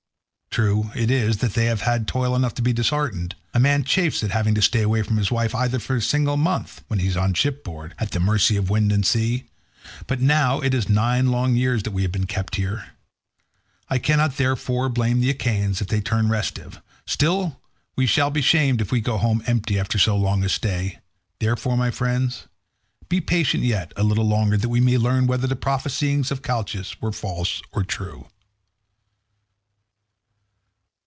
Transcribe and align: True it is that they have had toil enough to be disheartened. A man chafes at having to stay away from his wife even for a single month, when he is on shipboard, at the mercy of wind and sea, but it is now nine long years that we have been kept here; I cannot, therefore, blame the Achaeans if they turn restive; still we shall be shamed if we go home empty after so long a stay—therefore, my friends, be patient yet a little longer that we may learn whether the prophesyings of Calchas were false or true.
True 0.53 0.91
it 0.93 1.09
is 1.09 1.37
that 1.37 1.53
they 1.53 1.67
have 1.67 1.79
had 1.79 2.09
toil 2.09 2.35
enough 2.35 2.53
to 2.55 2.61
be 2.61 2.73
disheartened. 2.73 3.35
A 3.53 3.59
man 3.59 3.85
chafes 3.85 4.21
at 4.21 4.31
having 4.31 4.53
to 4.55 4.61
stay 4.61 4.81
away 4.81 5.01
from 5.01 5.15
his 5.15 5.31
wife 5.31 5.55
even 5.55 5.79
for 5.79 5.95
a 5.95 6.01
single 6.01 6.35
month, 6.35 6.83
when 6.87 6.99
he 6.99 7.07
is 7.07 7.15
on 7.15 7.33
shipboard, 7.33 7.95
at 7.97 8.11
the 8.11 8.19
mercy 8.19 8.57
of 8.57 8.69
wind 8.69 8.91
and 8.91 9.05
sea, 9.05 9.45
but 10.07 10.19
it 10.21 10.73
is 10.73 10.89
now 10.89 10.93
nine 10.95 11.27
long 11.31 11.55
years 11.55 11.83
that 11.83 11.91
we 11.91 12.01
have 12.01 12.11
been 12.11 12.25
kept 12.27 12.55
here; 12.57 12.87
I 13.89 13.97
cannot, 13.97 14.35
therefore, 14.35 14.89
blame 14.89 15.21
the 15.21 15.29
Achaeans 15.29 15.79
if 15.79 15.87
they 15.87 16.01
turn 16.01 16.27
restive; 16.27 16.81
still 17.05 17.61
we 17.95 18.05
shall 18.05 18.29
be 18.29 18.41
shamed 18.41 18.81
if 18.81 18.91
we 18.91 18.99
go 18.99 19.17
home 19.17 19.41
empty 19.47 19.79
after 19.79 19.97
so 19.97 20.17
long 20.17 20.43
a 20.43 20.49
stay—therefore, 20.49 21.77
my 21.77 21.91
friends, 21.91 22.49
be 23.07 23.21
patient 23.21 23.63
yet 23.63 23.93
a 23.95 24.03
little 24.03 24.27
longer 24.27 24.57
that 24.57 24.67
we 24.69 24.81
may 24.81 24.97
learn 24.97 25.27
whether 25.27 25.47
the 25.47 25.55
prophesyings 25.55 26.29
of 26.29 26.41
Calchas 26.43 26.99
were 27.01 27.13
false 27.13 27.61
or 27.71 27.85
true. 27.85 28.27